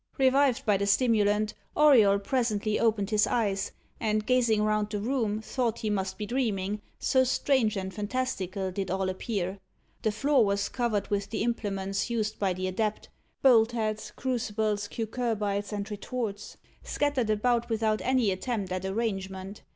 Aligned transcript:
Revived 0.17 0.65
by 0.65 0.77
the 0.77 0.87
stimulant, 0.87 1.53
Auriol 1.77 2.17
presently 2.17 2.79
opened 2.79 3.11
his 3.11 3.27
eyes, 3.27 3.71
and 3.99 4.25
gazing 4.25 4.63
round 4.63 4.89
the 4.89 4.99
room, 4.99 5.41
thought 5.41 5.77
he 5.77 5.91
must 5.91 6.17
be 6.17 6.25
dreaming, 6.25 6.81
so 6.97 7.23
strange 7.23 7.77
and 7.77 7.93
fantastical 7.93 8.71
did 8.71 8.89
all 8.89 9.09
appear. 9.09 9.59
The 10.01 10.11
floor 10.11 10.43
was 10.43 10.69
covered 10.69 11.09
with 11.09 11.29
the 11.29 11.43
implements 11.43 12.09
used 12.09 12.39
by 12.39 12.53
the 12.53 12.65
adept 12.65 13.09
bolt 13.43 13.73
heads, 13.73 14.09
crucibles, 14.09 14.87
cucurbites, 14.87 15.71
and 15.71 15.91
retorts, 15.91 16.57
scattered 16.81 17.29
about 17.29 17.69
without 17.69 18.01
any 18.01 18.31
attempt 18.31 18.71
at 18.71 18.83
arrangement. 18.85 19.61